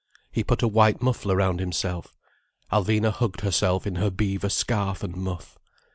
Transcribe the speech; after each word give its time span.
He 0.31 0.43
put 0.43 0.63
a 0.63 0.67
white 0.67 0.99
muffler 0.99 1.35
round 1.35 1.59
himself, 1.59 2.17
Alvina 2.73 3.11
hugged 3.11 3.41
herself 3.41 3.85
in 3.85 3.97
her 3.97 4.09
beaver 4.09 4.49
scarf 4.49 5.03
and 5.03 5.15
muff. 5.15 5.59